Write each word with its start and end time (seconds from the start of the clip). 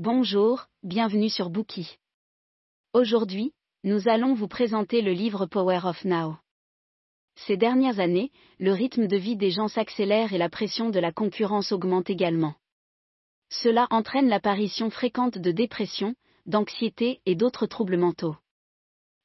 Bonjour, 0.00 0.68
bienvenue 0.84 1.28
sur 1.28 1.50
Bookie. 1.50 1.98
Aujourd'hui, 2.92 3.52
nous 3.82 4.08
allons 4.08 4.32
vous 4.32 4.46
présenter 4.46 5.02
le 5.02 5.10
livre 5.10 5.46
Power 5.46 5.80
of 5.82 6.04
Now. 6.04 6.36
Ces 7.34 7.56
dernières 7.56 7.98
années, 7.98 8.30
le 8.60 8.70
rythme 8.70 9.08
de 9.08 9.16
vie 9.16 9.34
des 9.34 9.50
gens 9.50 9.66
s'accélère 9.66 10.32
et 10.32 10.38
la 10.38 10.48
pression 10.48 10.90
de 10.90 11.00
la 11.00 11.10
concurrence 11.10 11.72
augmente 11.72 12.10
également. 12.10 12.54
Cela 13.50 13.88
entraîne 13.90 14.28
l'apparition 14.28 14.88
fréquente 14.88 15.36
de 15.36 15.50
dépression, 15.50 16.14
d'anxiété 16.46 17.20
et 17.26 17.34
d'autres 17.34 17.66
troubles 17.66 17.96
mentaux. 17.96 18.36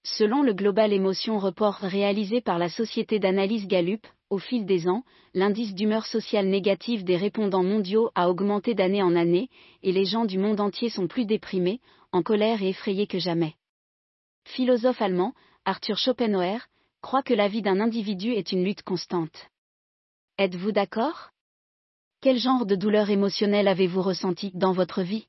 Selon 0.06 0.44
le 0.44 0.54
Global 0.54 0.92
Emotion 0.92 1.40
Report 1.40 1.76
réalisé 1.76 2.42
par 2.42 2.60
la 2.60 2.68
société 2.68 3.20
d'analyse 3.20 3.68
Gallup, 3.68 4.06
au 4.30 4.38
fil 4.38 4.66
des 4.66 4.90
ans, 4.90 5.04
l'indice 5.34 5.74
d'humeur 5.74 6.06
sociale 6.06 6.48
négative 6.48 7.06
des 7.06 7.16
répondants 7.16 7.64
mondiaux 7.64 8.12
a 8.14 8.30
augmenté 8.30 8.74
d'année 8.74 9.02
en 9.02 9.16
année, 9.16 9.50
et 9.82 9.94
les 9.94 10.04
gens 10.04 10.26
du 10.26 10.38
monde 10.38 10.60
entier 10.60 10.90
sont 10.90 11.08
plus 11.08 11.26
déprimés, 11.26 11.80
en 12.12 12.22
colère 12.22 12.62
et 12.62 12.70
effrayés 12.70 13.08
que 13.08 13.18
jamais. 13.18 13.56
Philosophe 14.44 15.02
allemand, 15.02 15.34
Arthur 15.64 15.98
Schopenhauer, 15.98 16.68
croit 17.02 17.24
que 17.24 17.34
la 17.34 17.48
vie 17.48 17.62
d'un 17.62 17.80
individu 17.80 18.34
est 18.34 18.52
une 18.52 18.66
lutte 18.66 18.84
constante. 18.84 19.48
Êtes-vous 20.38 20.74
d'accord? 20.74 21.30
Quel 22.20 22.38
genre 22.38 22.66
de 22.66 22.76
douleur 22.76 23.10
émotionnelle 23.10 23.70
avez-vous 23.70 24.02
ressenti 24.02 24.52
dans 24.54 24.74
votre 24.74 25.02
vie? 25.02 25.28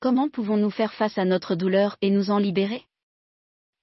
Comment 0.00 0.30
pouvons-nous 0.30 0.70
faire 0.70 0.94
face 0.94 1.18
à 1.18 1.26
notre 1.26 1.54
douleur 1.54 1.98
et 2.00 2.08
nous 2.08 2.30
en 2.30 2.38
libérer? 2.38 2.86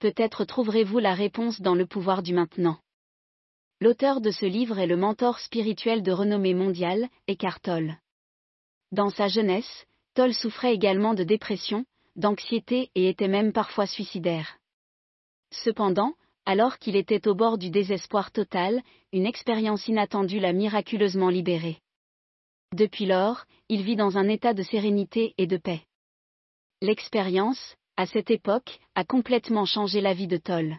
Peut-être 0.01 0.45
trouverez-vous 0.45 0.97
la 0.97 1.13
réponse 1.13 1.61
dans 1.61 1.75
le 1.75 1.85
pouvoir 1.85 2.23
du 2.23 2.33
maintenant. 2.33 2.79
L'auteur 3.79 4.19
de 4.19 4.31
ce 4.31 4.47
livre 4.47 4.79
est 4.79 4.87
le 4.87 4.97
mentor 4.97 5.37
spirituel 5.37 6.01
de 6.01 6.11
renommée 6.11 6.55
mondiale, 6.55 7.07
Eckhart 7.27 7.61
Tolle. 7.61 7.97
Dans 8.91 9.11
sa 9.11 9.27
jeunesse, 9.27 9.85
Tolle 10.15 10.33
souffrait 10.33 10.73
également 10.73 11.13
de 11.13 11.23
dépression, 11.23 11.85
d'anxiété 12.15 12.89
et 12.95 13.09
était 13.09 13.27
même 13.27 13.53
parfois 13.53 13.85
suicidaire. 13.85 14.57
Cependant, 15.51 16.15
alors 16.47 16.79
qu'il 16.79 16.95
était 16.95 17.27
au 17.27 17.35
bord 17.35 17.59
du 17.59 17.69
désespoir 17.69 18.31
total, 18.31 18.81
une 19.13 19.27
expérience 19.27 19.87
inattendue 19.87 20.39
l'a 20.39 20.51
miraculeusement 20.51 21.29
libéré. 21.29 21.77
Depuis 22.73 23.05
lors, 23.05 23.45
il 23.69 23.83
vit 23.83 23.95
dans 23.95 24.17
un 24.17 24.27
état 24.29 24.55
de 24.55 24.63
sérénité 24.63 25.35
et 25.37 25.45
de 25.45 25.57
paix. 25.57 25.83
L'expérience, 26.81 27.75
à 27.97 28.05
cette 28.05 28.31
époque, 28.31 28.79
a 28.95 29.03
complètement 29.03 29.65
changé 29.65 30.01
la 30.01 30.13
vie 30.13 30.27
de 30.27 30.37
Toll. 30.37 30.77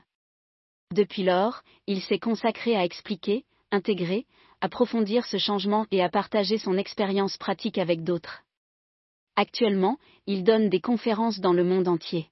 Depuis 0.92 1.22
lors, 1.22 1.62
il 1.86 2.02
s'est 2.02 2.18
consacré 2.18 2.76
à 2.76 2.84
expliquer, 2.84 3.44
intégrer, 3.70 4.26
approfondir 4.60 5.24
ce 5.26 5.38
changement 5.38 5.86
et 5.90 6.02
à 6.02 6.08
partager 6.08 6.58
son 6.58 6.76
expérience 6.76 7.36
pratique 7.36 7.78
avec 7.78 8.04
d'autres. 8.04 8.42
Actuellement, 9.36 9.98
il 10.26 10.44
donne 10.44 10.68
des 10.68 10.80
conférences 10.80 11.40
dans 11.40 11.52
le 11.52 11.64
monde 11.64 11.88
entier. 11.88 12.28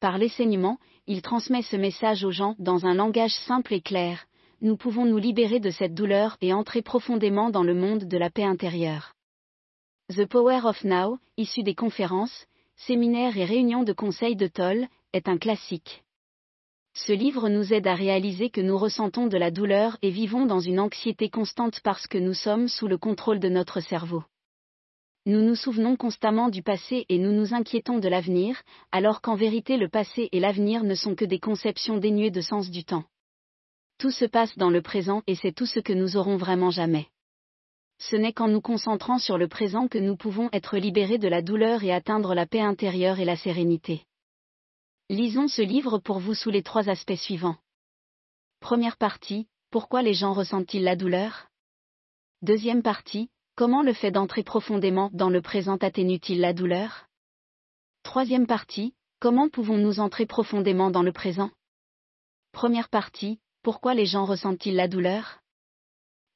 Par 0.00 0.18
l'enseignement, 0.18 0.78
il 1.06 1.22
transmet 1.22 1.62
ce 1.62 1.76
message 1.76 2.24
aux 2.24 2.30
gens 2.30 2.54
dans 2.58 2.86
un 2.86 2.94
langage 2.94 3.34
simple 3.46 3.74
et 3.74 3.80
clair. 3.80 4.26
Nous 4.60 4.76
pouvons 4.76 5.04
nous 5.04 5.18
libérer 5.18 5.60
de 5.60 5.70
cette 5.70 5.94
douleur 5.94 6.36
et 6.40 6.52
entrer 6.52 6.82
profondément 6.82 7.50
dans 7.50 7.64
le 7.64 7.74
monde 7.74 8.04
de 8.04 8.16
la 8.16 8.30
paix 8.30 8.44
intérieure. 8.44 9.14
The 10.14 10.26
Power 10.26 10.60
of 10.64 10.84
Now, 10.84 11.18
issu 11.36 11.62
des 11.62 11.74
conférences, 11.74 12.46
séminaires 12.76 13.36
et 13.36 13.44
réunions 13.44 13.82
de 13.82 13.92
conseils 13.92 14.36
de 14.36 14.46
Toll, 14.46 14.88
est 15.12 15.28
un 15.28 15.38
classique. 15.38 16.04
Ce 16.94 17.12
livre 17.12 17.48
nous 17.48 17.74
aide 17.74 17.86
à 17.86 17.94
réaliser 17.94 18.48
que 18.48 18.60
nous 18.60 18.78
ressentons 18.78 19.26
de 19.26 19.36
la 19.36 19.50
douleur 19.50 19.98
et 20.00 20.10
vivons 20.10 20.46
dans 20.46 20.60
une 20.60 20.80
anxiété 20.80 21.28
constante 21.28 21.80
parce 21.82 22.06
que 22.06 22.18
nous 22.18 22.34
sommes 22.34 22.68
sous 22.68 22.88
le 22.88 22.96
contrôle 22.96 23.38
de 23.38 23.48
notre 23.48 23.80
cerveau. 23.80 24.22
Nous 25.26 25.42
nous 25.42 25.56
souvenons 25.56 25.96
constamment 25.96 26.48
du 26.48 26.62
passé 26.62 27.04
et 27.08 27.18
nous 27.18 27.32
nous 27.32 27.52
inquiétons 27.52 27.98
de 27.98 28.08
l'avenir, 28.08 28.62
alors 28.92 29.20
qu'en 29.20 29.34
vérité 29.34 29.76
le 29.76 29.88
passé 29.88 30.28
et 30.32 30.40
l'avenir 30.40 30.84
ne 30.84 30.94
sont 30.94 31.14
que 31.14 31.24
des 31.24 31.40
conceptions 31.40 31.98
dénuées 31.98 32.30
de 32.30 32.40
sens 32.40 32.70
du 32.70 32.84
temps. 32.84 33.04
Tout 33.98 34.10
se 34.10 34.24
passe 34.24 34.56
dans 34.56 34.70
le 34.70 34.82
présent 34.82 35.22
et 35.26 35.34
c'est 35.34 35.52
tout 35.52 35.66
ce 35.66 35.80
que 35.80 35.92
nous 35.92 36.16
aurons 36.16 36.36
vraiment 36.36 36.70
jamais. 36.70 37.08
Ce 37.98 38.16
n'est 38.16 38.32
qu'en 38.32 38.48
nous 38.48 38.60
concentrant 38.60 39.18
sur 39.18 39.38
le 39.38 39.48
présent 39.48 39.88
que 39.88 39.98
nous 39.98 40.16
pouvons 40.16 40.48
être 40.52 40.76
libérés 40.76 41.18
de 41.18 41.28
la 41.28 41.42
douleur 41.42 41.82
et 41.82 41.92
atteindre 41.92 42.34
la 42.34 42.46
paix 42.46 42.60
intérieure 42.60 43.20
et 43.20 43.24
la 43.24 43.36
sérénité. 43.36 44.04
Lisons 45.08 45.48
ce 45.48 45.62
livre 45.62 45.98
pour 45.98 46.18
vous 46.18 46.34
sous 46.34 46.50
les 46.50 46.62
trois 46.62 46.88
aspects 46.88 47.14
suivants. 47.14 47.56
Première 48.60 48.96
partie, 48.96 49.46
pourquoi 49.70 50.02
les 50.02 50.14
gens 50.14 50.32
ressentent-ils 50.32 50.82
la 50.82 50.96
douleur? 50.96 51.48
Deuxième 52.42 52.82
partie, 52.82 53.30
Comment 53.56 53.80
le 53.80 53.94
fait 53.94 54.10
d'entrer 54.10 54.42
profondément 54.42 55.08
dans 55.14 55.30
le 55.30 55.40
présent 55.40 55.78
atténue-t-il 55.78 56.40
la 56.40 56.52
douleur? 56.52 57.06
Troisième 58.02 58.46
partie, 58.46 58.92
comment 59.18 59.48
pouvons-nous 59.48 59.98
entrer 59.98 60.26
profondément 60.26 60.90
dans 60.90 61.02
le 61.02 61.10
présent? 61.10 61.50
Première 62.52 62.90
partie, 62.90 63.40
pourquoi 63.62 63.94
les 63.94 64.04
gens 64.04 64.26
ressentent-ils 64.26 64.76
la 64.76 64.88
douleur? 64.88 65.40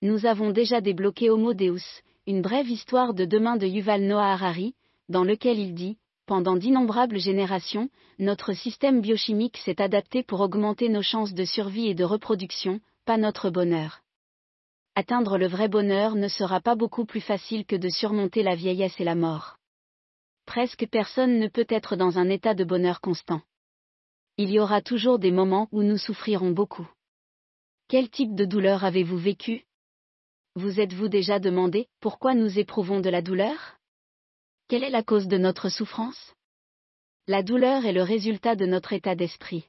Nous 0.03 0.27
avons 0.27 0.51
déjà 0.51 0.81
débloqué 0.81 1.31
Homo 1.31 1.55
Deus, 1.55 2.03
une 2.27 2.43
brève 2.43 2.69
histoire 2.69 3.15
de 3.15 3.25
demain 3.25 3.57
de 3.57 3.67
Yuval 3.67 4.03
Noah 4.03 4.33
Harari, 4.33 4.75
dans 5.09 5.25
lequel 5.25 5.59
il 5.59 5.75
dit 5.75 5.99
Pendant 6.27 6.57
d'innombrables 6.57 7.19
générations, 7.19 7.89
notre 8.19 8.53
système 8.53 9.01
biochimique 9.01 9.59
s'est 9.59 9.83
adapté 9.83 10.23
pour 10.23 10.41
augmenter 10.41 10.89
nos 10.89 11.03
chances 11.03 11.35
de 11.35 11.45
survie 11.45 11.89
et 11.89 11.95
de 11.95 12.05
reproduction, 12.05 12.81
pas 13.05 13.17
notre 13.17 13.51
bonheur 13.51 14.03
atteindre 15.01 15.39
le 15.39 15.47
vrai 15.47 15.69
bonheur 15.69 16.15
ne 16.15 16.29
sera 16.29 16.61
pas 16.61 16.75
beaucoup 16.75 17.07
plus 17.07 17.23
facile 17.23 17.65
que 17.65 17.77
de 17.77 17.89
surmonter 17.89 18.43
la 18.43 18.55
vieillesse 18.55 19.01
et 19.01 19.05
la 19.05 19.15
mort. 19.15 19.57
Presque 20.45 20.87
personne 20.91 21.39
ne 21.39 21.49
peut 21.49 21.67
être 21.69 21.97
dans 21.97 22.19
un 22.19 22.29
état 22.29 22.53
de 22.53 22.65
bonheur 22.65 23.01
constant. 23.01 23.41
Il 24.37 24.51
y 24.51 24.59
aura 24.59 24.83
toujours 24.83 25.19
des 25.19 25.31
moments 25.31 25.69
où 25.73 25.83
nous 25.83 25.97
souffrirons 25.97 26.51
beaucoup. 26.51 26.89
Quel 27.89 28.11
type 28.11 28.35
de 28.35 28.45
douleur 28.45 28.85
avez-vous 28.85 29.19
vécu? 29.19 29.65
Vous 30.57 30.81
êtes-vous 30.81 31.09
déjà 31.09 31.39
demandé 31.39 31.87
pourquoi 32.01 32.35
nous 32.35 32.59
éprouvons 32.59 32.99
de 32.99 33.09
la 33.09 33.23
douleur? 33.23 33.77
Quelle 34.69 34.83
est 34.83 34.91
la 34.91 35.05
cause 35.05 35.29
de 35.29 35.39
notre 35.39 35.69
souffrance? 35.69 36.35
La 37.29 37.45
douleur 37.45 37.85
est 37.85 37.93
le 37.93 38.03
résultat 38.03 38.57
de 38.57 38.67
notre 38.67 38.93
état 38.93 39.15
d'esprit. 39.15 39.67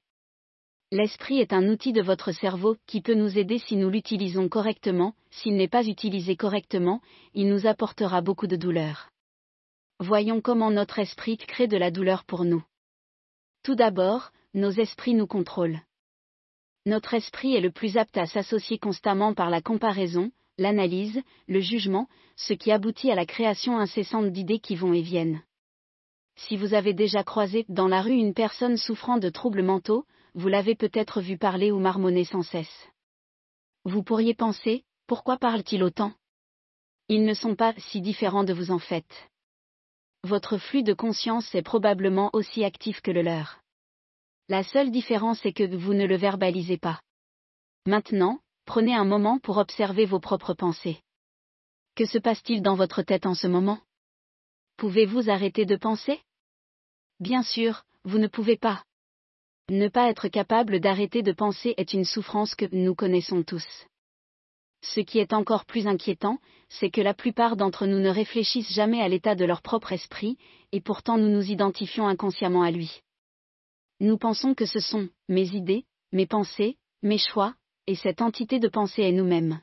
L'esprit 0.92 1.40
est 1.40 1.54
un 1.54 1.68
outil 1.70 1.94
de 1.94 2.02
votre 2.02 2.32
cerveau 2.32 2.78
qui 2.88 3.02
peut 3.02 3.14
nous 3.14 3.38
aider 3.38 3.60
si 3.60 3.76
nous 3.76 3.92
l'utilisons 3.92 4.50
correctement, 4.50 5.14
s'il 5.30 5.56
n'est 5.56 5.68
pas 5.68 5.86
utilisé 5.86 6.36
correctement, 6.36 7.00
il 7.36 7.48
nous 7.48 7.68
apportera 7.68 8.22
beaucoup 8.22 8.48
de 8.48 8.56
douleur. 8.56 9.12
Voyons 10.00 10.42
comment 10.42 10.72
notre 10.72 10.98
esprit 10.98 11.38
crée 11.38 11.68
de 11.68 11.78
la 11.78 11.92
douleur 11.92 12.26
pour 12.26 12.44
nous. 12.44 12.64
Tout 13.62 13.76
d'abord, 13.76 14.32
nos 14.56 14.72
esprits 14.72 15.14
nous 15.14 15.28
contrôlent. 15.28 15.82
Notre 16.88 17.14
esprit 17.14 17.56
est 17.56 17.62
le 17.62 17.72
plus 17.72 17.98
apte 17.98 18.18
à 18.18 18.26
s'associer 18.26 18.80
constamment 18.80 19.36
par 19.36 19.52
la 19.52 19.62
comparaison, 19.62 20.32
l'analyse, 20.62 21.22
le 21.48 21.60
jugement, 21.60 22.08
ce 22.36 22.54
qui 22.54 22.72
aboutit 22.72 23.12
à 23.12 23.16
la 23.16 23.26
création 23.26 23.78
incessante 23.78 24.32
d'idées 24.32 24.60
qui 24.60 24.76
vont 24.76 24.94
et 24.94 25.02
viennent. 25.02 25.42
Si 26.36 26.56
vous 26.56 26.74
avez 26.74 26.94
déjà 26.94 27.24
croisé 27.24 27.66
dans 27.68 27.88
la 27.88 28.02
rue 28.02 28.14
une 28.14 28.34
personne 28.34 28.78
souffrant 28.78 29.18
de 29.18 29.30
troubles 29.30 29.64
mentaux, 29.64 30.06
vous 30.34 30.48
l'avez 30.48 30.76
peut-être 30.76 31.22
vu 31.22 31.38
parler 31.38 31.72
ou 31.72 31.80
marmonner 31.80 32.24
sans 32.24 32.44
cesse. 32.44 32.90
Vous 33.84 34.04
pourriez 34.04 34.34
penser, 34.34 34.84
pourquoi 35.08 35.38
parle-t-il 35.38 35.84
autant? 35.84 36.14
Ils 37.10 37.26
ne 37.26 37.34
sont 37.34 37.56
pas 37.56 37.74
si 37.78 38.00
différents 38.00 38.46
de 38.46 38.54
vous 38.54 38.72
en 38.72 38.80
fait. 38.80 39.06
Votre 40.24 40.58
flux 40.58 40.84
de 40.84 40.94
conscience 40.94 41.54
est 41.56 41.64
probablement 41.64 42.30
aussi 42.34 42.64
actif 42.64 43.02
que 43.02 43.12
le 43.12 43.24
leur. 43.24 43.60
La 44.48 44.64
seule 44.64 44.92
différence 44.92 45.46
est 45.46 45.54
que 45.54 45.76
vous 45.76 45.94
ne 45.94 46.06
le 46.06 46.16
verbalisez 46.16 46.78
pas. 46.78 47.02
Maintenant, 47.88 48.40
prenez 48.72 48.96
un 48.96 49.04
moment 49.04 49.38
pour 49.38 49.58
observer 49.58 50.06
vos 50.06 50.22
propres 50.22 50.54
pensées. 50.54 51.02
Que 51.98 52.06
se 52.06 52.18
passe-t-il 52.18 52.62
dans 52.62 52.76
votre 52.76 53.02
tête 53.02 53.26
en 53.26 53.34
ce 53.36 53.48
moment? 53.48 53.82
Pouvez-vous 54.78 55.30
arrêter 55.30 55.66
de 55.66 55.76
penser? 55.76 56.22
Bien 57.20 57.44
sûr, 57.44 57.84
vous 58.06 58.18
ne 58.18 58.30
pouvez 58.30 58.56
pas. 58.56 58.86
Ne 59.68 59.90
pas 59.90 60.10
être 60.10 60.30
capable 60.30 60.80
d'arrêter 60.80 61.22
de 61.22 61.34
penser 61.34 61.74
est 61.76 61.92
une 61.92 62.06
souffrance 62.06 62.56
que 62.56 62.64
nous 62.72 62.96
connaissons 62.96 63.44
tous. 63.44 63.68
Ce 64.82 65.02
qui 65.02 65.20
est 65.20 65.34
encore 65.34 65.66
plus 65.66 65.86
inquiétant, 65.86 66.40
c'est 66.70 66.92
que 66.92 67.02
la 67.02 67.14
plupart 67.14 67.58
d'entre 67.58 67.88
nous 67.88 68.00
ne 68.00 68.10
réfléchissent 68.10 68.74
jamais 68.74 69.02
à 69.02 69.10
l'état 69.10 69.36
de 69.36 69.44
leur 69.44 69.62
propre 69.62 69.92
esprit, 69.92 70.38
et 70.72 70.80
pourtant 70.80 71.18
nous 71.18 71.28
nous 71.28 71.52
identifions 71.52 72.08
inconsciemment 72.08 72.64
à 72.64 72.72
lui. 72.72 73.02
Nous 74.00 74.18
pensons 74.18 74.56
que 74.56 74.66
ce 74.66 74.80
sont 74.80 75.10
mes 75.28 75.50
idées, 75.58 75.84
mes 76.14 76.26
pensées, 76.26 76.78
mes 77.02 77.18
choix, 77.18 77.54
et 77.88 77.96
cette 77.96 78.22
entité 78.22 78.60
de 78.60 78.68
pensée 78.68 79.04
est 79.04 79.12
nous-mêmes. 79.12 79.62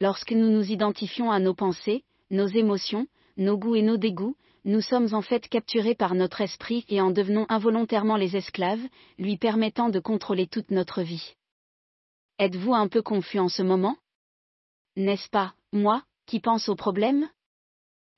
Lorsque 0.00 0.32
nous 0.32 0.50
nous 0.50 0.70
identifions 0.70 1.30
à 1.30 1.40
nos 1.40 1.54
pensées, 1.54 2.04
nos 2.30 2.46
émotions, 2.46 3.06
nos 3.36 3.56
goûts 3.56 3.76
et 3.76 3.82
nos 3.82 3.96
dégoûts, 3.96 4.36
nous 4.64 4.80
sommes 4.80 5.14
en 5.14 5.22
fait 5.22 5.48
capturés 5.48 5.94
par 5.94 6.14
notre 6.14 6.40
esprit 6.40 6.84
et 6.88 7.00
en 7.00 7.10
devenons 7.10 7.46
involontairement 7.48 8.16
les 8.16 8.36
esclaves, 8.36 8.86
lui 9.18 9.36
permettant 9.36 9.88
de 9.88 10.00
contrôler 10.00 10.46
toute 10.46 10.70
notre 10.70 11.02
vie. 11.02 11.34
Êtes-vous 12.38 12.74
un 12.74 12.88
peu 12.88 13.02
confus 13.02 13.38
en 13.38 13.48
ce 13.48 13.62
moment? 13.62 13.96
N'est-ce 14.96 15.28
pas, 15.28 15.54
moi, 15.72 16.02
qui 16.26 16.40
pense 16.40 16.68
au 16.68 16.76
problème? 16.76 17.28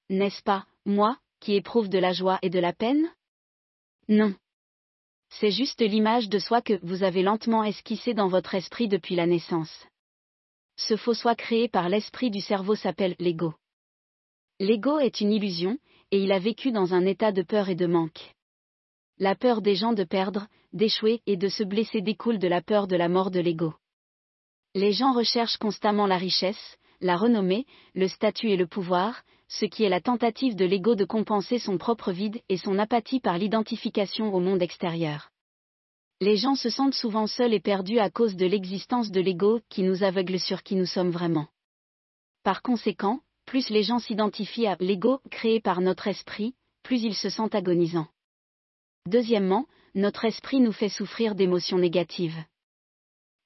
N'est-ce 0.08 0.42
pas, 0.42 0.66
moi, 0.84 1.18
qui 1.40 1.54
éprouve 1.54 1.88
de 1.88 1.98
la 1.98 2.12
joie 2.12 2.38
et 2.42 2.50
de 2.50 2.58
la 2.58 2.72
peine? 2.72 3.08
Non. 4.08 4.34
C'est 5.30 5.50
juste 5.50 5.80
l'image 5.80 6.28
de 6.28 6.38
soi 6.38 6.60
que 6.60 6.78
vous 6.82 7.02
avez 7.02 7.22
lentement 7.22 7.64
esquissée 7.64 8.14
dans 8.14 8.28
votre 8.28 8.54
esprit 8.54 8.88
depuis 8.88 9.14
la 9.14 9.26
naissance. 9.26 9.86
Ce 10.76 10.96
faux 10.96 11.14
soi 11.14 11.34
créé 11.34 11.68
par 11.68 11.88
l'esprit 11.88 12.30
du 12.30 12.40
cerveau 12.40 12.74
s'appelle 12.74 13.14
l'ego. 13.18 13.54
L'ego 14.58 14.98
est 14.98 15.20
une 15.20 15.32
illusion, 15.32 15.78
et 16.10 16.22
il 16.22 16.32
a 16.32 16.38
vécu 16.38 16.72
dans 16.72 16.94
un 16.94 17.06
état 17.06 17.32
de 17.32 17.42
peur 17.42 17.68
et 17.68 17.74
de 17.74 17.86
manque. 17.86 18.34
La 19.18 19.34
peur 19.34 19.62
des 19.62 19.74
gens 19.74 19.92
de 19.92 20.04
perdre, 20.04 20.48
d'échouer 20.72 21.22
et 21.26 21.36
de 21.36 21.48
se 21.48 21.62
blesser 21.62 22.00
découle 22.00 22.38
de 22.38 22.48
la 22.48 22.62
peur 22.62 22.86
de 22.86 22.96
la 22.96 23.08
mort 23.08 23.30
de 23.30 23.40
l'ego. 23.40 23.74
Les 24.74 24.92
gens 24.92 25.12
recherchent 25.12 25.58
constamment 25.58 26.06
la 26.06 26.16
richesse, 26.16 26.76
la 27.00 27.16
renommée, 27.16 27.66
le 27.94 28.08
statut 28.08 28.50
et 28.50 28.56
le 28.56 28.66
pouvoir, 28.66 29.22
ce 29.50 29.64
qui 29.64 29.82
est 29.82 29.88
la 29.88 30.00
tentative 30.00 30.54
de 30.54 30.64
l'ego 30.64 30.94
de 30.94 31.04
compenser 31.04 31.58
son 31.58 31.76
propre 31.76 32.12
vide 32.12 32.40
et 32.48 32.56
son 32.56 32.78
apathie 32.78 33.18
par 33.18 33.36
l'identification 33.36 34.32
au 34.32 34.38
monde 34.38 34.62
extérieur. 34.62 35.30
Les 36.20 36.36
gens 36.36 36.54
se 36.54 36.70
sentent 36.70 36.94
souvent 36.94 37.26
seuls 37.26 37.52
et 37.52 37.60
perdus 37.60 37.98
à 37.98 38.10
cause 38.10 38.36
de 38.36 38.46
l'existence 38.46 39.10
de 39.10 39.20
l'ego 39.20 39.60
qui 39.68 39.82
nous 39.82 40.04
aveugle 40.04 40.38
sur 40.38 40.62
qui 40.62 40.76
nous 40.76 40.86
sommes 40.86 41.10
vraiment. 41.10 41.48
Par 42.44 42.62
conséquent, 42.62 43.20
plus 43.44 43.70
les 43.70 43.82
gens 43.82 43.98
s'identifient 43.98 44.68
à 44.68 44.76
l'ego 44.78 45.20
créé 45.30 45.60
par 45.60 45.80
notre 45.80 46.06
esprit, 46.06 46.54
plus 46.84 47.02
ils 47.02 47.16
se 47.16 47.28
sentent 47.28 47.56
agonisants. 47.56 48.08
Deuxièmement, 49.06 49.66
notre 49.96 50.26
esprit 50.26 50.60
nous 50.60 50.72
fait 50.72 50.88
souffrir 50.88 51.34
d'émotions 51.34 51.78
négatives. 51.78 52.38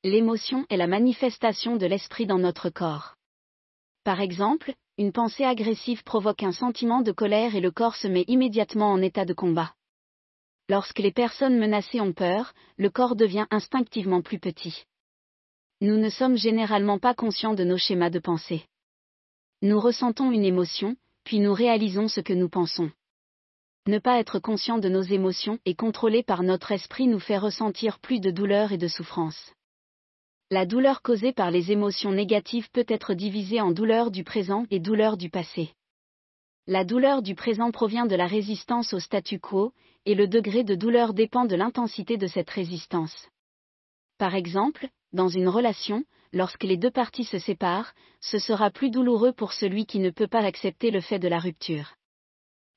L'émotion 0.03 0.67
est 0.69 0.77
la 0.77 0.87
manifestation 0.87 1.77
de 1.77 1.87
l'esprit 1.87 2.27
dans 2.27 2.39
notre 2.39 2.69
corps. 2.69 3.15
Par 4.05 4.21
exemple, 4.21 4.75
une 4.97 5.11
pensée 5.11 5.45
agressive 5.45 6.05
provoque 6.05 6.45
un 6.45 6.53
sentiment 6.53 7.03
de 7.03 7.11
colère 7.11 7.57
et 7.57 7.61
le 7.61 7.73
corps 7.73 7.97
se 7.97 8.07
met 8.07 8.25
immédiatement 8.29 8.93
en 8.93 9.03
état 9.03 9.25
de 9.25 9.35
combat. 9.35 9.75
Lorsque 10.69 11.01
les 11.01 11.11
personnes 11.11 11.59
menacées 11.59 12.01
ont 12.01 12.13
peur, 12.13 12.55
le 12.77 12.91
corps 12.91 13.17
devient 13.17 13.47
instinctivement 13.51 14.23
plus 14.23 14.39
petit. 14.39 14.85
Nous 15.81 15.97
ne 15.97 16.09
sommes 16.09 16.37
généralement 16.37 16.99
pas 16.99 17.13
conscients 17.13 17.55
de 17.55 17.65
nos 17.65 17.77
schémas 17.77 18.11
de 18.11 18.21
pensée. 18.21 18.65
Nous 19.63 19.81
ressentons 19.81 20.31
une 20.31 20.45
émotion, 20.45 20.97
puis 21.25 21.41
nous 21.41 21.53
réalisons 21.53 22.07
ce 22.07 22.21
que 22.21 22.33
nous 22.33 22.49
pensons. 22.49 22.91
Ne 23.87 23.99
pas 23.99 24.21
être 24.21 24.39
conscient 24.39 24.79
de 24.79 24.89
nos 24.89 25.03
émotions 25.03 25.59
et 25.67 25.75
contrôlé 25.75 26.23
par 26.23 26.43
notre 26.45 26.71
esprit 26.71 27.09
nous 27.09 27.19
fait 27.19 27.37
ressentir 27.37 27.99
plus 27.99 28.21
de 28.21 28.31
douleur 28.31 28.73
et 28.73 28.79
de 28.79 28.89
souffrance. 28.89 29.53
La 30.51 30.67
douleur 30.67 31.01
causée 31.01 31.33
par 31.33 31.51
les 31.51 31.73
émotions 31.73 32.13
négatives 32.13 32.71
peut 32.71 32.85
être 32.89 33.15
divisée 33.15 33.63
en 33.63 33.73
douleur 33.73 34.11
du 34.11 34.25
présent 34.25 34.67
et 34.71 34.79
douleur 34.79 35.17
du 35.17 35.31
passé. 35.31 35.71
La 36.67 36.85
douleur 36.85 37.23
du 37.23 37.35
présent 37.35 37.71
provient 37.71 38.05
de 38.05 38.15
la 38.15 38.27
résistance 38.27 38.93
au 38.93 38.99
statu 38.99 39.39
quo, 39.39 39.73
et 40.05 40.15
le 40.15 40.29
degré 40.29 40.63
de 40.63 40.75
douleur 40.75 41.15
dépend 41.15 41.47
de 41.47 41.57
l'intensité 41.57 42.19
de 42.19 42.27
cette 42.27 42.51
résistance. 42.51 43.29
Par 44.19 44.35
exemple, 44.35 44.89
dans 45.15 45.29
une 45.29 45.49
relation, 45.49 46.05
lorsque 46.35 46.65
les 46.65 46.77
deux 46.77 46.91
parties 46.91 47.25
se 47.25 47.39
séparent, 47.39 47.95
ce 48.21 48.39
sera 48.39 48.71
plus 48.71 48.91
douloureux 48.91 49.33
pour 49.33 49.55
celui 49.55 49.87
qui 49.87 49.99
ne 49.99 50.11
peut 50.11 50.29
pas 50.29 50.45
accepter 50.45 50.91
le 50.91 51.01
fait 51.01 51.19
de 51.19 51.29
la 51.29 51.39
rupture. 51.39 51.95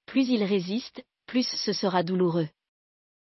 Plus 0.06 0.30
il 0.30 0.44
résiste, 0.44 1.04
plus 1.26 1.46
ce 1.46 1.74
sera 1.74 2.04
douloureux. 2.04 2.48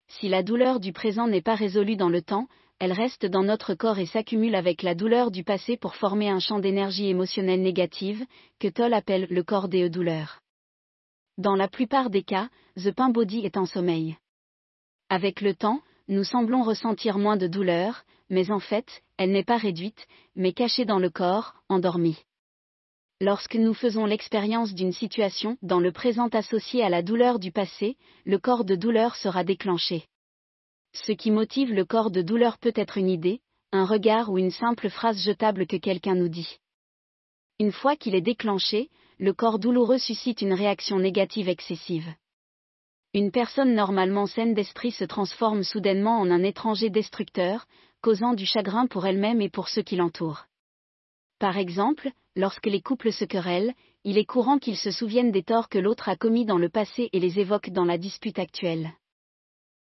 Si 0.08 0.30
la 0.30 0.44
douleur 0.44 0.80
du 0.80 0.94
présent 0.94 1.28
n'est 1.28 1.42
pas 1.42 1.56
résolue 1.56 1.96
dans 1.96 2.10
le 2.10 2.22
temps, 2.22 2.48
elle 2.80 2.94
reste 2.94 3.26
dans 3.26 3.44
notre 3.44 3.74
corps 3.74 4.00
et 4.00 4.06
s'accumule 4.06 4.56
avec 4.56 4.84
la 4.84 4.96
douleur 4.96 5.32
du 5.32 5.44
passé 5.44 5.76
pour 5.76 5.96
former 5.96 6.30
un 6.30 6.40
champ 6.40 6.60
d'énergie 6.60 7.08
émotionnelle 7.08 7.62
négative, 7.62 8.26
que 8.60 8.70
Toll 8.70 8.94
appelle 8.94 9.28
le 9.30 9.44
corps 9.44 9.68
des 9.68 9.90
douleurs. 9.90 10.40
Dans 11.38 11.56
la 11.56 11.68
plupart 11.68 12.10
des 12.10 12.24
cas, 12.24 12.50
The 12.78 12.92
Pain 12.92 13.10
Body 13.10 13.40
est 13.46 13.58
en 13.58 13.66
sommeil. 13.66 14.18
Avec 15.10 15.42
le 15.42 15.54
temps, 15.56 15.82
nous 16.08 16.24
semblons 16.24 16.64
ressentir 16.64 17.18
moins 17.18 17.38
de 17.38 17.48
douleur, 17.48 18.04
mais 18.30 18.50
en 18.52 18.60
fait, 18.60 19.04
elle 19.18 19.32
n'est 19.32 19.44
pas 19.44 19.58
réduite, 19.58 20.08
mais 20.36 20.54
cachée 20.54 20.86
dans 20.86 21.00
le 21.00 21.10
corps, 21.10 21.56
endormie. 21.70 22.24
Lorsque 23.22 23.56
nous 23.56 23.74
faisons 23.74 24.06
l'expérience 24.06 24.74
d'une 24.74 24.94
situation 24.94 25.58
dans 25.62 25.80
le 25.80 25.92
présent 25.92 26.30
associée 26.30 26.84
à 26.84 26.90
la 26.90 27.02
douleur 27.02 27.40
du 27.40 27.52
passé, 27.52 27.98
le 28.26 28.40
corps 28.40 28.64
de 28.64 28.76
douleur 28.76 29.16
sera 29.16 29.44
déclenché. 29.44 30.09
Ce 30.94 31.12
qui 31.12 31.32
motive 31.32 31.74
le 31.74 31.86
corps 31.86 32.12
de 32.12 32.22
douleur 32.22 32.58
peut 32.58 32.74
être 32.76 32.98
une 32.98 33.10
idée, 33.10 33.42
un 33.72 33.86
regard 33.86 34.30
ou 34.30 34.38
une 34.38 34.52
simple 34.52 34.90
phrase 34.90 35.22
jetable 35.22 35.68
que 35.68 35.78
quelqu'un 35.78 36.16
nous 36.16 36.30
dit. 36.30 36.60
Une 37.60 37.72
fois 37.72 37.96
qu'il 37.96 38.16
est 38.16 38.22
déclenché, 38.22 38.90
le 39.20 39.34
corps 39.34 39.60
douloureux 39.60 39.98
suscite 39.98 40.42
une 40.42 40.54
réaction 40.54 40.98
négative 40.98 41.50
excessive. 41.50 42.08
Une 43.14 43.32
personne 43.32 43.74
normalement 43.74 44.28
saine 44.28 44.54
d'esprit 44.54 44.92
se 44.92 45.04
transforme 45.04 45.64
soudainement 45.64 46.20
en 46.20 46.32
un 46.32 46.44
étranger 46.44 46.90
destructeur, 46.90 47.66
causant 48.02 48.34
du 48.34 48.46
chagrin 48.46 48.88
pour 48.88 49.06
elle-même 49.06 49.42
et 49.42 49.50
pour 49.50 49.68
ceux 49.68 49.82
qui 49.82 49.96
l'entourent. 49.96 50.46
Par 51.40 51.58
exemple, 51.58 52.12
lorsque 52.36 52.68
les 52.68 52.82
couples 52.82 53.12
se 53.12 53.26
querellent, 53.26 53.74
il 54.04 54.18
est 54.18 54.26
courant 54.26 54.60
qu'ils 54.60 54.78
se 54.78 54.92
souviennent 54.92 55.32
des 55.32 55.44
torts 55.44 55.70
que 55.70 55.80
l'autre 55.80 56.08
a 56.08 56.16
commis 56.16 56.46
dans 56.46 56.58
le 56.58 56.70
passé 56.70 57.10
et 57.12 57.20
les 57.20 57.40
évoquent 57.40 57.72
dans 57.72 57.86
la 57.86 57.98
dispute 57.98 58.40
actuelle. 58.40 58.94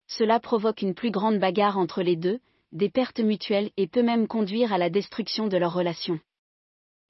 Cela 0.08 0.40
provoque 0.40 0.82
une 0.82 0.94
plus 0.94 1.10
grande 1.10 1.38
bagarre 1.38 1.78
entre 1.78 2.02
les 2.02 2.16
deux, 2.16 2.40
des 2.72 2.90
pertes 2.90 3.20
mutuelles 3.20 3.70
et 3.76 3.86
peut 3.86 4.02
même 4.02 4.26
conduire 4.26 4.72
à 4.72 4.78
la 4.78 4.90
destruction 4.90 5.46
de 5.46 5.56
leur 5.56 5.72
relation. 5.72 6.18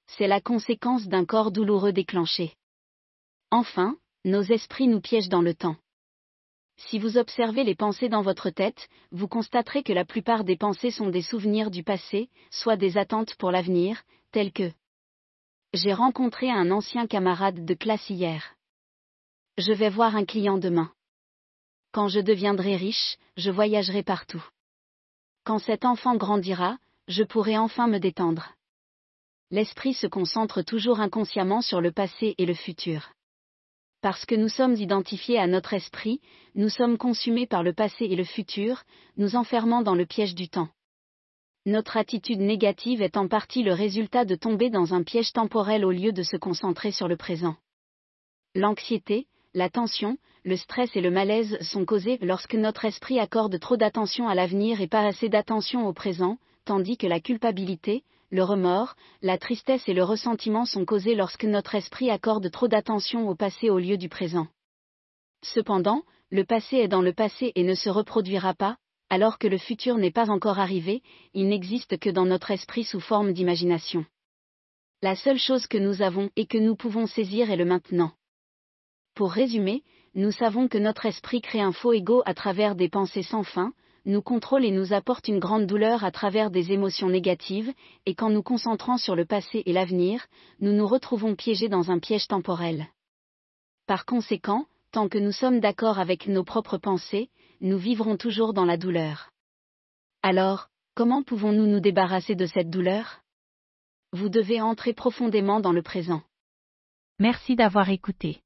C'est 0.07 0.27
la 0.27 0.41
conséquence 0.41 1.07
d'un 1.07 1.25
corps 1.25 1.51
douloureux 1.51 1.93
déclenché. 1.93 2.53
Enfin, 3.51 3.97
nos 4.25 4.41
esprits 4.41 4.87
nous 4.87 5.01
piègent 5.01 5.29
dans 5.29 5.41
le 5.41 5.53
temps. 5.53 5.77
Si 6.77 6.97
vous 6.97 7.17
observez 7.17 7.63
les 7.63 7.75
pensées 7.75 8.09
dans 8.09 8.21
votre 8.21 8.49
tête, 8.49 8.87
vous 9.11 9.27
constaterez 9.27 9.83
que 9.83 9.93
la 9.93 10.05
plupart 10.05 10.43
des 10.43 10.55
pensées 10.55 10.91
sont 10.91 11.09
des 11.09 11.21
souvenirs 11.21 11.71
du 11.71 11.83
passé, 11.83 12.29
soit 12.51 12.77
des 12.77 12.97
attentes 12.97 13.35
pour 13.35 13.51
l'avenir, 13.51 14.03
telles 14.31 14.53
que 14.53 14.71
J'ai 15.73 15.93
rencontré 15.93 16.49
un 16.49 16.71
ancien 16.71 17.05
camarade 17.05 17.65
de 17.65 17.73
classe 17.73 18.09
hier. 18.09 18.55
Je 19.57 19.73
vais 19.73 19.89
voir 19.89 20.15
un 20.15 20.25
client 20.25 20.57
demain. 20.57 20.91
Quand 21.91 22.07
je 22.07 22.19
deviendrai 22.19 22.75
riche, 22.75 23.17
je 23.35 23.49
voyagerai 23.49 24.03
partout. 24.03 24.45
Quand 25.43 25.57
cet 25.57 25.85
enfant 25.85 26.15
grandira, 26.15 26.77
je 27.07 27.23
pourrai 27.23 27.57
enfin 27.57 27.87
me 27.87 27.97
détendre. 27.97 28.53
L'esprit 29.49 29.95
se 29.95 30.05
concentre 30.05 30.61
toujours 30.61 30.99
inconsciemment 30.99 31.61
sur 31.61 31.81
le 31.81 31.91
passé 31.91 32.35
et 32.37 32.45
le 32.45 32.53
futur. 32.53 33.09
Parce 34.01 34.25
que 34.25 34.35
nous 34.35 34.49
sommes 34.49 34.75
identifiés 34.75 35.39
à 35.39 35.47
notre 35.47 35.73
esprit, 35.73 36.21
nous 36.53 36.69
sommes 36.69 36.97
consumés 36.97 37.47
par 37.47 37.63
le 37.63 37.73
passé 37.73 38.05
et 38.05 38.15
le 38.15 38.23
futur, 38.23 38.83
nous 39.17 39.35
enfermant 39.35 39.81
dans 39.81 39.95
le 39.95 40.05
piège 40.05 40.35
du 40.35 40.47
temps. 40.47 40.69
Notre 41.65 41.97
attitude 41.97 42.39
négative 42.39 43.01
est 43.01 43.17
en 43.17 43.27
partie 43.27 43.63
le 43.63 43.73
résultat 43.73 44.23
de 44.23 44.35
tomber 44.35 44.69
dans 44.69 44.93
un 44.93 45.03
piège 45.03 45.33
temporel 45.33 45.83
au 45.83 45.91
lieu 45.91 46.11
de 46.11 46.23
se 46.23 46.37
concentrer 46.37 46.91
sur 46.91 47.07
le 47.07 47.17
présent. 47.17 47.57
L'anxiété, 48.55 49.27
la 49.53 49.69
tension, 49.69 50.17
le 50.43 50.55
stress 50.55 50.95
et 50.95 51.01
le 51.01 51.09
malaise 51.09 51.57
sont 51.61 51.83
causés 51.83 52.19
lorsque 52.21 52.53
notre 52.53 52.85
esprit 52.85 53.19
accorde 53.19 53.59
trop 53.59 53.77
d'attention 53.77 54.27
à 54.27 54.35
l'avenir 54.35 54.79
et 54.79 54.87
pas 54.87 55.05
assez 55.05 55.27
d'attention 55.27 55.87
au 55.87 55.93
présent, 55.93 56.37
tandis 56.65 56.97
que 56.97 57.07
la 57.07 57.19
culpabilité, 57.19 58.03
le 58.29 58.43
remords, 58.43 58.95
la 59.23 59.39
tristesse 59.39 59.89
et 59.89 59.93
le 59.93 60.03
ressentiment 60.03 60.65
sont 60.65 60.85
causés 60.85 61.15
lorsque 61.15 61.45
notre 61.45 61.73
esprit 61.73 62.11
accorde 62.11 62.51
trop 62.51 62.67
d'attention 62.67 63.27
au 63.27 63.33
passé 63.33 63.71
au 63.71 63.79
lieu 63.79 63.97
du 63.97 64.07
présent. 64.07 64.47
Cependant, 65.43 66.03
le 66.29 66.43
passé 66.43 66.77
est 66.77 66.87
dans 66.87 67.01
le 67.01 67.13
passé 67.13 67.51
et 67.55 67.63
ne 67.63 67.73
se 67.73 67.89
reproduira 67.89 68.53
pas, 68.53 68.77
alors 69.09 69.39
que 69.39 69.47
le 69.47 69.57
futur 69.57 69.97
n'est 69.97 70.11
pas 70.11 70.29
encore 70.29 70.59
arrivé, 70.59 71.01
il 71.33 71.47
n'existe 71.47 71.97
que 71.97 72.11
dans 72.11 72.25
notre 72.25 72.51
esprit 72.51 72.83
sous 72.83 72.99
forme 72.99 73.33
d'imagination. 73.33 74.05
La 75.01 75.15
seule 75.15 75.39
chose 75.39 75.65
que 75.65 75.79
nous 75.79 76.03
avons 76.03 76.29
et 76.35 76.45
que 76.45 76.59
nous 76.59 76.75
pouvons 76.75 77.07
saisir 77.07 77.49
est 77.49 77.55
le 77.55 77.65
maintenant. 77.65 78.11
Pour 79.19 79.33
résumer, 79.33 79.83
nous 80.15 80.31
savons 80.31 80.69
que 80.69 80.77
notre 80.77 81.05
esprit 81.05 81.41
crée 81.41 81.59
un 81.59 81.73
faux 81.73 81.91
ego 81.91 82.21
à 82.25 82.33
travers 82.33 82.73
des 82.73 82.87
pensées 82.87 83.21
sans 83.21 83.43
fin, 83.43 83.73
nous 84.05 84.21
contrôle 84.21 84.63
et 84.63 84.71
nous 84.71 84.93
apporte 84.93 85.27
une 85.27 85.39
grande 85.39 85.65
douleur 85.65 86.05
à 86.05 86.11
travers 86.11 86.49
des 86.49 86.71
émotions 86.71 87.09
négatives, 87.09 87.73
et 88.05 88.15
qu'en 88.15 88.29
nous 88.29 88.43
concentrant 88.43 88.97
sur 88.97 89.17
le 89.17 89.25
passé 89.25 89.61
et 89.65 89.73
l'avenir, 89.73 90.25
nous 90.61 90.71
nous 90.71 90.87
retrouvons 90.87 91.35
piégés 91.35 91.67
dans 91.67 91.91
un 91.91 91.99
piège 91.99 92.29
temporel. 92.29 92.87
Par 93.87 94.05
conséquent, 94.05 94.67
tant 94.93 95.09
que 95.09 95.17
nous 95.17 95.33
sommes 95.33 95.59
d'accord 95.59 95.99
avec 95.99 96.27
nos 96.27 96.45
propres 96.45 96.77
pensées, 96.77 97.29
nous 97.59 97.77
vivrons 97.77 98.15
toujours 98.15 98.53
dans 98.53 98.63
la 98.63 98.77
douleur. 98.77 99.31
Alors, 100.23 100.69
comment 100.95 101.23
pouvons-nous 101.23 101.67
nous 101.67 101.81
débarrasser 101.81 102.35
de 102.35 102.45
cette 102.45 102.69
douleur? 102.69 103.19
Vous 104.13 104.29
devez 104.29 104.61
entrer 104.61 104.93
profondément 104.93 105.59
dans 105.59 105.73
le 105.73 105.81
présent. 105.81 106.21
Merci 107.19 107.57
d'avoir 107.57 107.89
écouté. 107.89 108.39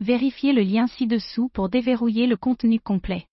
Vérifiez 0.00 0.52
le 0.52 0.62
lien 0.62 0.86
ci-dessous 0.86 1.48
pour 1.48 1.68
déverrouiller 1.68 2.28
le 2.28 2.36
contenu 2.36 2.78
complet. 2.78 3.26